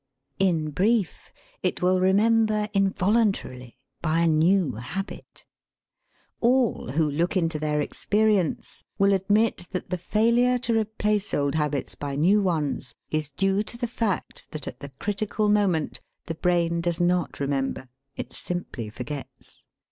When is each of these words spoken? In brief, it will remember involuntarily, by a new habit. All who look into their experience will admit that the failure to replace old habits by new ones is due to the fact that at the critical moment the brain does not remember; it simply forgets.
In 0.39 0.71
brief, 0.71 1.31
it 1.61 1.83
will 1.83 1.99
remember 1.99 2.67
involuntarily, 2.73 3.77
by 4.01 4.21
a 4.21 4.27
new 4.27 4.71
habit. 4.73 5.45
All 6.39 6.93
who 6.93 7.07
look 7.07 7.37
into 7.37 7.59
their 7.59 7.79
experience 7.81 8.83
will 8.97 9.13
admit 9.13 9.67
that 9.73 9.91
the 9.91 9.99
failure 9.99 10.57
to 10.57 10.75
replace 10.79 11.35
old 11.35 11.53
habits 11.53 11.93
by 11.93 12.15
new 12.15 12.41
ones 12.41 12.95
is 13.11 13.29
due 13.29 13.61
to 13.61 13.77
the 13.77 13.85
fact 13.85 14.49
that 14.53 14.67
at 14.67 14.79
the 14.79 14.89
critical 14.89 15.49
moment 15.49 16.01
the 16.25 16.33
brain 16.33 16.81
does 16.81 16.99
not 16.99 17.39
remember; 17.39 17.87
it 18.17 18.33
simply 18.33 18.89
forgets. 18.89 19.65